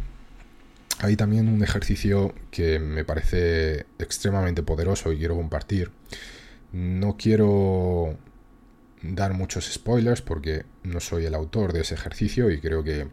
hay 1.00 1.16
también 1.16 1.48
un 1.48 1.64
ejercicio 1.64 2.34
que 2.52 2.80
me 2.80 3.06
parece 3.06 3.86
extremadamente 4.00 4.64
poderoso 4.64 5.12
y 5.12 5.18
quiero 5.18 5.36
compartir. 5.36 5.92
No 6.72 7.18
quiero 7.18 8.18
dar 9.02 9.34
muchos 9.34 9.72
spoilers 9.72 10.22
porque 10.22 10.66
no 10.84 11.00
soy 11.00 11.26
el 11.26 11.36
autor 11.36 11.74
de 11.74 11.82
ese 11.82 11.96
ejercicio 11.96 12.50
y 12.50 12.60
creo 12.60 12.84
que 12.84 13.08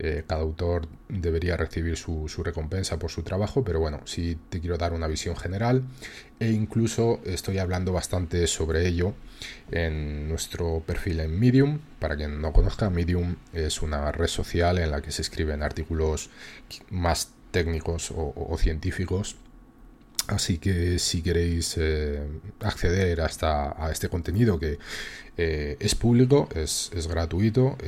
eh, 0.00 0.22
cada 0.26 0.42
autor 0.42 0.88
debería 1.08 1.56
recibir 1.56 1.96
su, 1.96 2.28
recompensa 2.44 2.98
por 2.98 3.10
su 3.10 3.22
trabajo, 3.22 3.64
pero 3.64 3.80
bueno, 3.80 4.00
sí 4.04 4.38
te 4.48 4.60
quiero 4.60 4.78
dar 4.78 4.92
una 4.92 5.08
visión 5.08 5.36
general 5.36 5.82
e 6.38 6.50
incluso 6.50 7.20
estoy 7.24 7.58
hablando 7.58 7.92
bastante 7.92 8.46
sobre 8.46 8.86
ello 8.86 9.14
en 9.72 10.28
nuestro 10.28 10.84
perfil 10.86 11.18
en 11.20 11.38
Medium. 11.38 11.80
Para 11.98 12.16
quien 12.16 12.40
no 12.40 12.52
conozca, 12.52 12.90
Medium 12.90 13.36
es 13.52 13.82
una 13.82 14.12
red 14.12 14.28
social 14.28 14.78
en 14.78 14.92
la 14.92 15.02
que 15.02 15.10
se 15.10 15.22
escriben 15.22 15.64
artículos 15.64 16.30
más 16.90 17.30
técnicos 17.50 18.12
o, 18.14 18.56
científicos 18.58 19.36
Así 20.28 20.58
que 20.58 20.98
si 20.98 21.22
queréis 21.22 21.76
eh, 21.78 22.22
acceder 22.60 23.22
hasta 23.22 23.82
a 23.82 23.90
este 23.90 24.10
contenido 24.10 24.58
que 24.58 24.78
eh, 25.38 25.78
es 25.80 25.94
público, 25.94 26.50
es, 26.54 26.90
gratuito, 27.08 27.78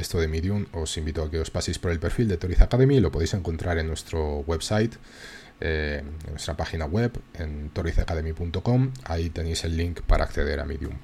esto 0.00 0.18
de 0.20 0.28
Medium, 0.28 0.66
os 0.72 0.96
invito 0.96 1.22
a 1.22 1.30
que 1.30 1.38
os 1.38 1.50
paséis 1.50 1.78
por 1.78 1.90
el 1.90 2.00
perfil 2.00 2.28
de 2.28 2.36
Toriz 2.36 2.60
Academy, 2.60 3.00
lo 3.00 3.10
podéis 3.10 3.34
encontrar 3.34 3.78
en 3.78 3.86
nuestro 3.86 4.40
website, 4.40 4.94
eh, 5.60 6.02
en 6.26 6.30
nuestra 6.30 6.56
página 6.56 6.86
web, 6.86 7.12
en 7.34 7.70
torizacademy.com, 7.70 8.92
ahí 9.04 9.30
tenéis 9.30 9.64
el 9.64 9.76
link 9.76 10.00
para 10.02 10.24
acceder 10.24 10.58
a 10.58 10.64
Medium. 10.64 10.94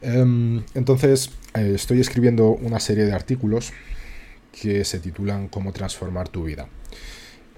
Em, 0.00 0.62
entonces, 0.74 1.30
eh, 1.54 1.72
estoy 1.74 2.00
escribiendo 2.00 2.50
una 2.50 2.78
serie 2.78 3.04
de 3.04 3.12
artículos 3.12 3.72
que 4.52 4.84
se 4.84 5.00
titulan 5.00 5.48
Cómo 5.48 5.72
transformar 5.72 6.28
tu 6.28 6.44
vida. 6.44 6.68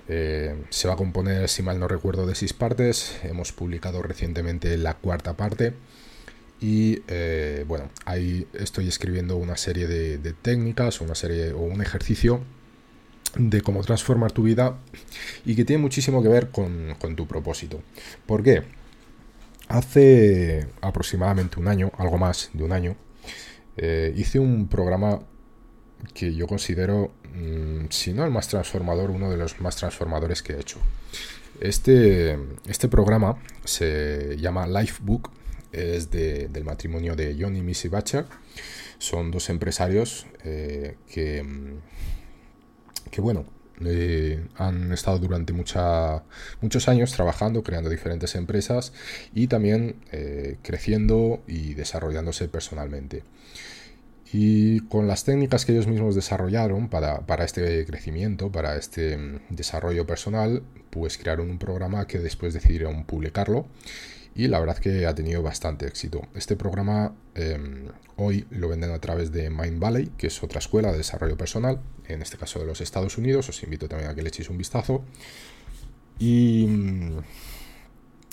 Eh, 0.08 0.54
se 0.70 0.88
va 0.88 0.94
a 0.94 0.96
componer, 0.96 1.48
si 1.48 1.62
mal 1.62 1.78
no 1.78 1.86
recuerdo, 1.86 2.26
de 2.26 2.34
seis 2.34 2.52
partes. 2.52 3.18
Hemos 3.22 3.52
publicado 3.52 4.02
recientemente 4.02 4.76
la 4.76 4.94
cuarta 4.94 5.36
parte. 5.36 5.74
Y 6.60 7.02
eh, 7.08 7.64
bueno, 7.66 7.90
ahí 8.04 8.46
estoy 8.52 8.86
escribiendo 8.86 9.36
una 9.36 9.56
serie 9.56 9.86
de, 9.86 10.32
técnicas, 10.34 11.00
una 11.00 11.14
serie 11.14 11.52
o 11.52 11.60
un 11.60 11.80
ejercicio 11.80 12.42
de 13.36 13.62
cómo 13.62 13.82
transformar 13.82 14.32
tu 14.32 14.42
vida 14.42 14.76
y 15.46 15.54
que 15.54 15.64
tiene 15.64 15.80
muchísimo 15.80 16.22
que 16.22 16.28
ver 16.28 16.50
con, 16.50 16.96
tu 17.16 17.26
propósito. 17.26 17.80
¿Por 18.26 18.42
qué? 18.42 18.62
Hace 19.68 20.66
aproximadamente 20.82 21.58
un 21.58 21.68
año, 21.68 21.92
algo 21.96 22.18
más 22.18 22.50
de 22.52 22.64
un 22.64 22.72
año, 22.72 22.96
eh, 23.76 24.12
hice 24.16 24.38
un 24.38 24.68
programa 24.68 25.20
que 26.12 26.34
yo 26.34 26.46
considero, 26.46 27.12
mm, 27.34 27.86
si 27.88 28.12
no 28.12 28.24
el 28.24 28.30
más 28.30 28.48
transformador, 28.48 29.10
uno 29.10 29.30
de 29.30 29.36
los 29.36 29.60
más 29.60 29.76
transformadores 29.76 30.42
que 30.42 30.54
he 30.54 30.60
hecho. 30.60 30.78
Este, 31.60 32.38
este 32.66 32.88
programa 32.88 33.36
se 33.64 34.36
llama 34.38 34.66
Lifebook 34.66 35.30
es 35.72 36.10
del 36.10 36.64
matrimonio 36.64 37.16
de 37.16 37.36
John 37.38 37.56
y 37.56 37.62
Missy 37.62 37.88
Bacher. 37.88 38.26
Son 38.98 39.30
dos 39.30 39.48
empresarios 39.48 40.26
eh, 40.44 40.96
que, 41.10 41.44
que, 43.10 43.20
bueno, 43.20 43.46
eh, 43.84 44.46
han 44.56 44.92
estado 44.92 45.18
durante 45.18 45.52
muchos 45.52 46.88
años 46.88 47.12
trabajando, 47.12 47.62
creando 47.62 47.88
diferentes 47.88 48.34
empresas 48.34 48.92
y 49.34 49.46
también 49.46 49.96
eh, 50.12 50.58
creciendo 50.62 51.42
y 51.46 51.74
desarrollándose 51.74 52.48
personalmente. 52.48 53.22
Y 54.32 54.80
con 54.80 55.08
las 55.08 55.24
técnicas 55.24 55.64
que 55.64 55.72
ellos 55.72 55.88
mismos 55.88 56.14
desarrollaron 56.14 56.88
para, 56.88 57.26
para, 57.26 57.44
este 57.44 57.84
crecimiento, 57.84 58.52
para 58.52 58.76
este 58.76 59.16
mm, 59.16 59.40
desarrollo 59.50 60.06
personal, 60.06 60.62
pues 60.90 61.18
crearon 61.18 61.50
un 61.50 61.58
programa 61.58 62.06
que 62.06 62.18
después 62.18 62.54
decidieron 62.54 63.04
publicarlo 63.04 63.66
y 64.34 64.48
la 64.48 64.60
verdad 64.60 64.78
que 64.78 65.06
ha 65.06 65.14
tenido 65.14 65.42
bastante 65.42 65.86
éxito. 65.86 66.22
Este 66.34 66.56
programa 66.56 67.14
em, 67.34 67.88
hoy 68.16 68.46
lo 68.50 68.68
venden 68.68 68.90
a 68.92 69.00
través 69.00 69.32
de 69.32 69.50
Mind 69.50 69.78
Valley, 69.78 70.12
que 70.16 70.28
es 70.28 70.42
otra 70.42 70.60
escuela 70.60 70.92
de 70.92 70.98
desarrollo 70.98 71.36
personal, 71.36 71.80
en 72.06 72.22
este 72.22 72.36
caso 72.36 72.58
de 72.60 72.66
los 72.66 72.80
Estados 72.80 73.18
Unidos. 73.18 73.48
Os 73.48 73.62
invito 73.62 73.88
también 73.88 74.10
a 74.10 74.14
que 74.14 74.22
le 74.22 74.28
echéis 74.28 74.48
un 74.48 74.58
vistazo. 74.58 75.04
Y, 76.18 76.66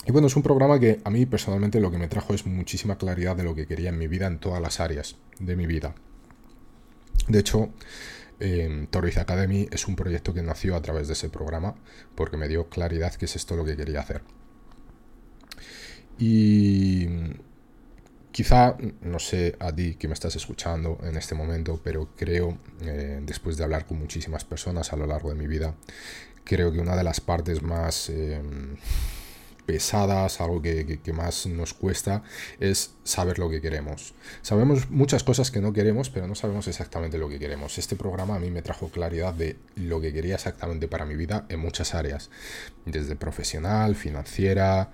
bueno, 0.06 0.26
es 0.26 0.36
un 0.36 0.42
programa 0.42 0.78
que 0.78 1.00
a 1.04 1.10
mí 1.10 1.26
personalmente 1.26 1.80
lo 1.80 1.90
que 1.90 1.98
me 1.98 2.08
trajo 2.08 2.34
es 2.34 2.46
muchísima 2.46 2.98
claridad 2.98 3.34
de 3.34 3.44
lo 3.44 3.54
que 3.54 3.66
quería 3.66 3.88
en 3.88 3.98
mi 3.98 4.06
vida, 4.06 4.26
en 4.26 4.38
todas 4.38 4.60
las 4.60 4.80
áreas 4.80 5.16
de 5.38 5.56
mi 5.56 5.66
vida. 5.66 5.94
De 7.26 7.38
hecho, 7.40 7.70
eh, 8.40 8.86
Academy 9.16 9.68
es 9.72 9.88
un 9.88 9.96
proyecto 9.96 10.32
que 10.32 10.42
nació 10.42 10.76
a 10.76 10.82
través 10.82 11.08
de 11.08 11.14
ese 11.14 11.28
programa 11.28 11.74
porque 12.14 12.36
me 12.36 12.48
dio 12.48 12.68
claridad 12.68 13.14
que 13.14 13.24
es 13.24 13.36
esto 13.36 13.56
lo 13.56 13.64
que 13.64 13.76
quería 13.76 14.00
hacer. 14.00 14.22
Y 16.18 17.06
quizá, 18.32 18.76
no 19.02 19.18
sé 19.18 19.56
a 19.58 19.72
ti 19.72 19.94
que 19.94 20.08
me 20.08 20.14
estás 20.14 20.36
escuchando 20.36 20.98
en 21.02 21.16
este 21.16 21.34
momento, 21.34 21.80
pero 21.82 22.10
creo, 22.16 22.58
eh, 22.82 23.20
después 23.22 23.56
de 23.56 23.64
hablar 23.64 23.86
con 23.86 23.98
muchísimas 23.98 24.44
personas 24.44 24.92
a 24.92 24.96
lo 24.96 25.06
largo 25.06 25.30
de 25.30 25.36
mi 25.36 25.46
vida, 25.46 25.74
creo 26.44 26.72
que 26.72 26.80
una 26.80 26.96
de 26.96 27.04
las 27.04 27.20
partes 27.20 27.62
más 27.62 28.10
eh, 28.10 28.40
pesadas, 29.68 30.40
algo 30.40 30.62
que, 30.62 30.98
más 31.12 31.46
nos 31.46 31.74
cuesta, 31.74 32.22
es 32.58 32.92
saber 33.04 33.38
lo 33.38 33.50
que 33.50 33.60
queremos. 33.60 34.14
Sabemos 34.40 34.88
muchas 34.88 35.22
cosas 35.24 35.50
que 35.50 35.60
no 35.60 35.74
queremos, 35.74 36.08
pero 36.08 36.26
no 36.26 36.34
sabemos 36.34 36.68
exactamente 36.68 37.18
lo 37.18 37.28
que 37.28 37.38
queremos. 37.38 37.76
Este 37.76 37.94
programa 37.94 38.36
a 38.36 38.38
mí 38.38 38.50
me 38.50 38.62
trajo 38.62 38.88
claridad 38.88 39.34
de 39.34 39.56
lo 39.76 40.00
que 40.00 40.10
quería 40.10 40.36
exactamente 40.36 40.88
para 40.88 41.04
mi 41.04 41.16
vida 41.16 41.44
en 41.50 41.60
muchas 41.60 41.94
áreas, 41.94 42.30
desde 42.86 43.14
profesional, 43.14 43.94
financiera, 43.94 44.90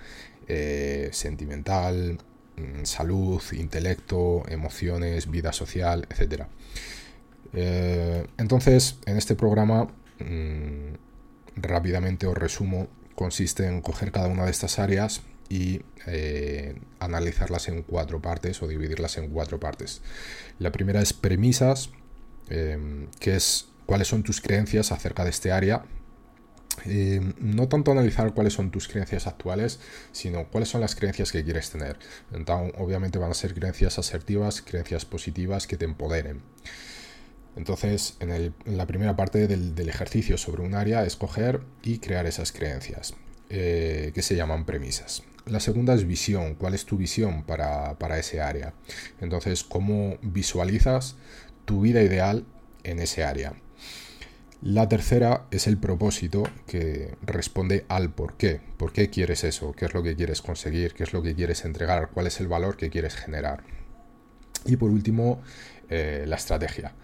eh, 0.48 1.08
sentimental, 1.12 2.18
mm, 2.56 2.84
salud, 2.84 3.42
intelecto, 3.52 4.42
emociones, 4.48 5.30
vida 5.30 5.52
social, 5.52 6.06
etc. 6.10 6.44
Eh, 7.52 8.26
entonces, 8.38 8.98
en 9.06 9.16
este 9.16 9.34
programa, 9.34 9.88
mm, 10.18 10.94
rápidamente 11.56 12.26
os 12.26 12.36
resumo, 12.36 12.88
consiste 13.14 13.66
en 13.66 13.80
coger 13.80 14.10
cada 14.12 14.28
una 14.28 14.44
de 14.44 14.50
estas 14.50 14.78
áreas 14.78 15.22
y 15.48 15.82
eh, 16.06 16.74
analizarlas 16.98 17.68
en 17.68 17.82
cuatro 17.82 18.20
partes 18.20 18.62
o 18.62 18.66
dividirlas 18.66 19.18
en 19.18 19.30
cuatro 19.30 19.60
partes. 19.60 20.02
La 20.58 20.72
primera 20.72 21.00
es 21.00 21.12
premisas, 21.12 21.90
que 22.48 23.34
es 23.34 23.68
cuáles 23.86 24.08
son 24.08 24.22
tus 24.22 24.40
creencias 24.40 24.92
acerca 24.92 25.24
de 25.24 25.30
este 25.30 25.50
área. 25.52 25.84
Eh, 26.86 27.20
no 27.38 27.68
tanto 27.68 27.92
analizar 27.92 28.34
cuáles 28.34 28.52
son 28.52 28.70
tus 28.70 28.88
creencias 28.88 29.26
actuales, 29.26 29.80
sino 30.12 30.48
cuáles 30.48 30.68
son 30.68 30.80
las 30.80 30.94
creencias 30.94 31.32
que 31.32 31.44
quieres 31.44 31.70
tener. 31.70 31.98
Entonces, 32.32 32.74
obviamente 32.78 33.18
van 33.18 33.30
a 33.30 33.34
ser 33.34 33.54
creencias 33.54 33.98
asertivas, 33.98 34.62
creencias 34.62 35.04
positivas 35.04 35.66
que 35.66 35.76
te 35.76 35.84
empoderen. 35.84 36.42
Entonces, 37.56 38.16
en, 38.20 38.54
la 38.64 38.86
primera 38.86 39.14
parte 39.14 39.46
del, 39.46 39.88
ejercicio 39.88 40.36
sobre 40.36 40.62
un 40.62 40.74
área, 40.74 41.04
escoger 41.04 41.60
y 41.82 41.98
crear 41.98 42.26
esas 42.26 42.50
creencias, 42.50 43.14
que 43.48 44.20
se 44.22 44.34
llaman 44.34 44.66
premisas. 44.66 45.22
La 45.46 45.60
segunda 45.60 45.92
es 45.94 46.06
visión. 46.06 46.54
¿Cuál 46.54 46.74
es 46.74 46.86
tu 46.86 46.96
visión 46.96 47.42
para, 47.44 48.18
ese 48.18 48.40
área? 48.40 48.72
Entonces, 49.20 49.62
¿cómo 49.62 50.16
visualizas 50.22 51.16
tu 51.66 51.82
vida 51.82 52.02
ideal 52.02 52.46
en 52.82 52.98
ese 52.98 53.24
área? 53.24 53.52
La 54.64 54.88
tercera 54.88 55.44
es 55.50 55.66
el 55.66 55.76
propósito 55.76 56.42
que 56.66 57.16
responde 57.20 57.84
al 57.90 58.08
por 58.08 58.38
qué. 58.38 58.62
¿Por 58.78 58.94
qué 58.94 59.10
quieres 59.10 59.44
eso? 59.44 59.72
¿Qué 59.72 59.84
es 59.84 59.92
lo 59.92 60.02
que 60.02 60.16
quieres 60.16 60.40
conseguir? 60.40 60.94
¿Qué 60.94 61.02
es 61.02 61.12
lo 61.12 61.22
que 61.22 61.34
quieres 61.34 61.66
entregar? 61.66 62.08
¿Cuál 62.08 62.28
es 62.28 62.40
el 62.40 62.48
valor 62.48 62.78
que 62.78 62.88
quieres 62.88 63.14
generar? 63.14 63.62
Y 64.64 64.76
por 64.76 64.90
último, 64.90 65.42
eh, 65.90 66.24
la 66.26 66.36
estrategia. 66.36 66.94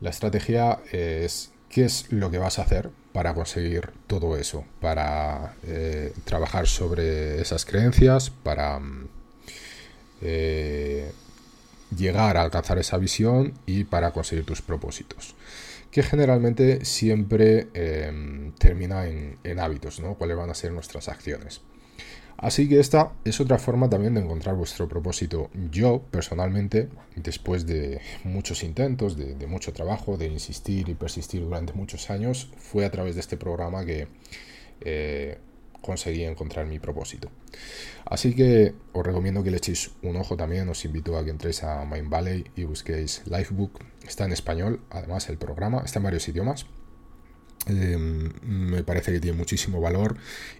La 0.00 0.10
estrategia 0.10 0.80
es 0.90 1.52
qué 1.68 1.84
es 1.84 2.10
lo 2.10 2.32
que 2.32 2.38
vas 2.38 2.58
a 2.58 2.62
hacer 2.62 2.90
para 3.12 3.32
conseguir 3.32 3.92
todo 4.08 4.36
eso, 4.36 4.64
para 4.80 5.54
eh, 5.68 6.12
trabajar 6.24 6.66
sobre 6.66 7.40
esas 7.40 7.64
creencias, 7.64 8.30
para 8.30 8.80
mm, 8.80 9.08
eh, 10.20 11.12
llegar 11.96 12.38
a 12.38 12.42
alcanzar 12.42 12.78
esa 12.78 12.98
visión 12.98 13.54
y 13.66 13.84
para 13.84 14.10
conseguir 14.10 14.44
tus 14.44 14.62
propósitos 14.62 15.36
que 15.94 16.02
generalmente 16.02 16.84
siempre 16.84 17.68
em, 17.72 18.52
termina 18.54 19.06
en, 19.06 19.60
hábitos, 19.60 20.00
¿no? 20.00 20.14
¿Cuáles 20.16 20.36
van 20.36 20.50
a 20.50 20.54
ser 20.54 20.72
nuestras 20.72 21.08
acciones? 21.08 21.60
Así 22.36 22.68
que 22.68 22.80
esta 22.80 23.12
es 23.24 23.40
otra 23.40 23.58
forma 23.58 23.88
también 23.88 24.14
de 24.14 24.20
encontrar 24.20 24.56
vuestro 24.56 24.88
propósito. 24.88 25.50
Yo, 25.70 26.02
personalmente, 26.10 26.88
después 27.14 27.64
de 27.64 28.00
muchos 28.24 28.64
intentos, 28.64 29.16
de, 29.16 29.46
mucho 29.46 29.72
trabajo, 29.72 30.16
de 30.16 30.26
insistir 30.26 30.88
y 30.88 30.94
persistir 30.94 31.42
durante 31.42 31.74
muchos 31.74 32.10
años, 32.10 32.50
fue 32.56 32.84
a 32.84 32.90
través 32.90 33.14
de 33.14 33.20
este 33.20 33.36
programa 33.36 33.84
que 33.84 34.08
eh, 34.80 35.38
conseguí 35.84 36.24
encontrar 36.24 36.66
mi 36.66 36.78
propósito. 36.78 37.30
Así 38.06 38.34
que 38.34 38.74
os 38.92 39.04
recomiendo 39.04 39.44
que 39.44 39.50
le 39.50 39.58
echéis 39.58 39.90
un 40.02 40.16
ojo 40.16 40.36
también, 40.36 40.68
os 40.68 40.84
invito 40.84 41.16
a 41.16 41.24
que 41.24 41.30
entréis 41.30 41.62
a 41.62 41.84
Mind 41.84 42.08
Valley 42.08 42.44
y 42.56 42.64
busquéis 42.64 43.22
Lifebook. 43.26 43.80
Está 44.06 44.24
en 44.24 44.32
español, 44.32 44.80
además 44.90 45.28
el 45.28 45.38
programa, 45.38 45.82
está 45.84 45.98
en 45.98 46.04
varios 46.04 46.26
idiomas. 46.28 46.66
Em, 47.66 48.30
me 48.42 48.82
parece 48.82 49.12
que 49.12 49.20
tiene 49.20 49.36
muchísimo 49.36 49.80
valor 49.80 50.16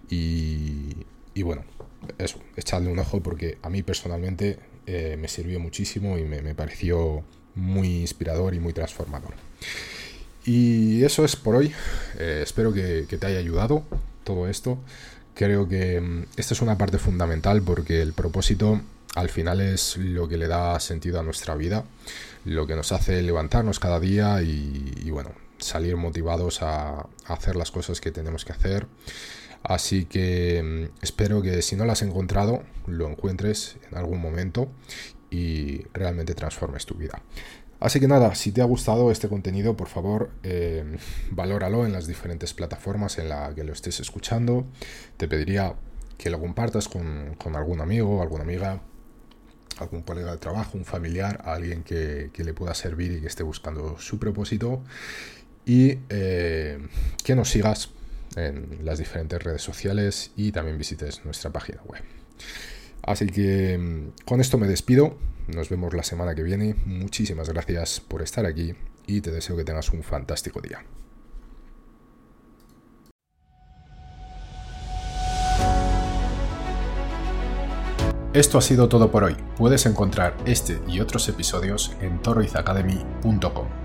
y, 0.09 0.95
bueno, 1.43 1.63
eso, 2.17 2.39
echadle 2.55 2.89
un 2.89 2.99
ojo 2.99 3.21
porque 3.21 3.57
a 3.61 3.69
mí 3.69 3.83
personalmente 3.83 4.57
eh, 4.87 5.17
me 5.19 5.27
sirvió 5.27 5.59
muchísimo 5.59 6.17
y 6.17 6.23
me, 6.23 6.55
pareció 6.55 7.23
muy 7.53 8.01
inspirador 8.01 8.53
y 8.55 8.59
muy 8.59 8.73
transformador. 8.73 9.33
Y 10.45 11.03
eso 11.03 11.25
es 11.25 11.35
por 11.35 11.55
hoy. 11.55 11.71
Eh, 12.19 12.41
espero 12.43 12.73
que, 12.73 13.03
te 13.03 13.25
haya 13.25 13.39
ayudado 13.39 13.83
todo 14.25 14.49
esto. 14.49 14.77
Creo 15.33 15.69
que 15.69 16.01
mm, 16.01 16.25
esta 16.35 16.53
es 16.53 16.61
una 16.61 16.77
parte 16.77 16.97
fundamental 16.97 17.61
porque 17.61 18.01
el 18.01 18.11
propósito 18.11 18.81
al 19.15 19.29
final 19.29 19.61
es 19.61 19.95
lo 19.95 20.27
que 20.27 20.37
le 20.37 20.47
da 20.47 20.77
sentido 20.81 21.21
a 21.21 21.23
nuestra 21.23 21.55
vida, 21.55 21.85
lo 22.43 22.67
que 22.67 22.75
nos 22.75 22.91
hace 22.91 23.21
levantarnos 23.21 23.79
cada 23.79 24.01
día 24.01 24.41
y, 24.41 25.09
bueno, 25.09 25.31
salir 25.57 25.95
motivados 25.95 26.61
a 26.61 27.07
hacer 27.25 27.55
las 27.55 27.71
cosas 27.71 28.01
que 28.01 28.11
tenemos 28.11 28.43
que 28.43 28.51
hacer 28.51 28.87
Así 29.67 30.05
que 30.05 30.61
mm, 30.63 31.03
espero 31.03 31.41
que 31.41 31.61
si 31.61 31.75
no 31.75 31.85
lo 31.85 31.91
has 31.91 32.03
encontrado, 32.03 32.63
lo 32.85 33.09
encuentres 33.09 33.77
en 33.89 33.97
algún 33.97 34.21
momento 34.21 34.69
y 35.31 35.83
realmente 35.91 36.35
transformes 36.35 36.85
tu 36.85 36.93
vida. 36.93 37.21
Así 37.79 37.99
que 37.99 38.07
nada, 38.07 38.35
si 38.35 38.51
te 38.51 38.61
ha 38.61 38.65
gustado 38.65 39.11
este 39.11 39.27
contenido, 39.27 39.75
por 39.75 39.87
favor, 39.87 40.31
eh, 40.43 40.97
valóralo 41.31 41.85
en 41.85 41.91
las 41.91 42.07
diferentes 42.07 42.53
plataformas 42.53 43.17
en 43.17 43.29
las 43.29 43.53
que 43.53 43.63
lo 43.63 43.73
estés 43.73 43.99
escuchando. 43.99 44.65
Te 45.17 45.27
pediría 45.27 45.75
que 46.17 46.29
lo 46.29 46.39
compartas 46.39 46.87
con, 46.87 47.35
algún 47.55 47.81
amigo, 47.81 48.21
alguna 48.21 48.43
amiga, 48.43 48.81
algún 49.77 50.03
colega 50.03 50.31
de 50.31 50.37
trabajo, 50.37 50.77
un 50.77 50.85
familiar, 50.85 51.41
alguien 51.45 51.83
que, 51.83 52.31
le 52.35 52.53
pueda 52.53 52.73
servir 52.73 53.11
y 53.11 53.21
que 53.21 53.27
esté 53.27 53.43
buscando 53.43 53.99
su 53.99 54.19
propósito. 54.19 54.81
Y 55.65 55.99
eh, 56.09 56.79
que 57.23 57.35
nos 57.35 57.49
sigas 57.49 57.89
en 58.35 58.85
las 58.85 58.99
diferentes 58.99 59.41
redes 59.41 59.61
sociales 59.61 60.31
y 60.35 60.51
también 60.51 60.77
visites 60.77 61.25
nuestra 61.25 61.51
página 61.51 61.81
web. 61.83 62.03
Así 63.05 63.27
que 63.27 63.77
mm, 63.77 64.25
con 64.25 64.41
esto 64.41 64.57
me 64.57 64.67
despido. 64.67 65.17
Nos 65.47 65.69
vemos 65.69 65.93
la 65.93 66.03
semana 66.03 66.33
que 66.33 66.43
viene. 66.43 66.75
Muchísimas 66.85 67.49
gracias 67.49 67.99
por 67.99 68.21
estar 68.21 68.45
aquí 68.45 68.73
y 69.05 69.21
te 69.21 69.31
deseo 69.31 69.55
que 69.55 69.63
tengas 69.63 69.91
un 69.91 70.01
fantástico 70.01 70.59
día. 70.59 70.83
Esto 78.33 78.57
ha 78.57 78.61
sido 78.61 78.89
todo 78.89 79.11
por 79.11 79.23
hoy. 79.23 79.37
Puedes 79.55 79.85
encontrar 79.85 80.35
este 80.45 80.81
y 80.89 80.99
otros 80.99 81.29
episodios 81.29 81.95
en 82.01 82.21
toroizacademy.com. 82.21 83.84